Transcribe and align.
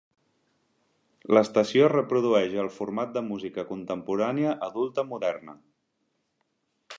L"estació 1.33 1.89
reprodueix 1.93 2.55
el 2.63 2.71
format 2.77 3.11
de 3.19 3.23
música 3.27 3.67
contemporània 3.73 4.55
adulta 4.71 5.05
moderna. 5.13 5.55